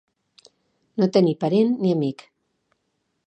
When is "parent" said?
1.45-1.77